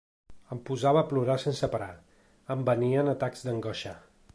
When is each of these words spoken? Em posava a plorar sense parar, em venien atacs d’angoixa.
Em 0.55 0.61
posava 0.69 1.01
a 1.01 1.07
plorar 1.11 1.37
sense 1.45 1.71
parar, 1.75 1.91
em 2.57 2.65
venien 2.71 3.17
atacs 3.17 3.49
d’angoixa. 3.51 3.99